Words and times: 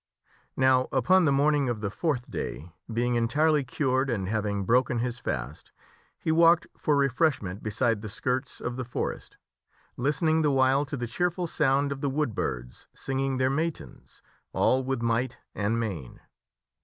Now, 0.57 0.87
upon 0.91 1.25
the 1.25 1.31
morning 1.31 1.69
of 1.69 1.81
the 1.81 1.91
fourth 1.91 2.27
day, 2.27 2.71
being 2.91 3.13
entirely 3.13 3.63
cured, 3.63 4.09
and 4.09 4.27
having 4.27 4.65
broken 4.65 4.97
his 4.97 5.19
fast, 5.19 5.71
he 6.17 6.31
walked 6.31 6.65
for 6.75 6.97
re 6.97 7.07
freshment 7.07 7.61
beside 7.61 8.01
the 8.01 8.09
skirts 8.09 8.59
of 8.59 8.77
the 8.77 8.83
forest, 8.83 9.37
listening 9.97 10.41
the 10.41 10.49
while 10.49 10.85
to 10.85 10.97
the 10.97 11.05
cheer 11.05 11.29
ful 11.29 11.45
sound 11.45 11.91
of 11.91 12.01
the 12.01 12.09
wood 12.09 12.33
birds 12.33 12.87
singing 12.95 13.37
their 13.37 13.51
matins, 13.51 14.23
all 14.53 14.83
with 14.83 15.03
might 15.03 15.37
and 15.53 15.79
main. 15.79 16.19